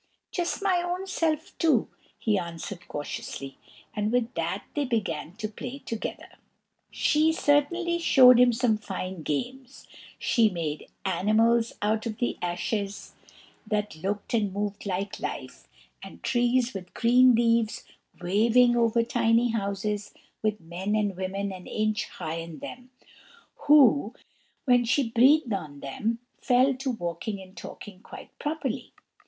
"Just 0.31 0.63
my 0.63 0.81
own 0.81 1.05
self 1.05 1.55
too!" 1.59 1.87
he 2.17 2.35
answered 2.39 2.87
cautiously; 2.87 3.59
and 3.95 4.11
with 4.11 4.33
that 4.33 4.63
they 4.73 4.83
began 4.83 5.33
to 5.33 5.47
play 5.47 5.77
together. 5.77 6.37
She 6.89 7.31
certainly 7.31 7.99
showed 7.99 8.39
him 8.39 8.51
some 8.51 8.79
fine 8.79 9.21
games. 9.21 9.85
She 10.17 10.49
made 10.49 10.89
animals 11.05 11.73
out 11.83 12.07
of 12.07 12.17
the 12.17 12.39
ashes 12.41 13.13
that 13.67 13.95
looked 13.97 14.33
and 14.33 14.51
moved 14.51 14.87
like 14.87 15.19
life; 15.19 15.67
and 16.01 16.23
trees 16.23 16.73
with 16.73 16.95
green 16.95 17.35
leaves 17.35 17.83
waving 18.19 18.75
over 18.75 19.03
tiny 19.03 19.49
houses, 19.51 20.15
with 20.41 20.59
men 20.59 20.95
and 20.95 21.15
women 21.15 21.51
an 21.51 21.67
inch 21.67 22.07
high 22.07 22.37
in 22.37 22.57
them, 22.57 22.89
who, 23.67 24.15
when 24.65 24.83
she 24.83 25.09
breathed 25.11 25.53
on 25.53 25.79
them, 25.79 26.17
fell 26.41 26.73
to 26.73 26.89
walking 26.89 27.39
and 27.39 27.55
talking 27.55 27.99
quite 27.99 28.31
properly. 28.39 28.93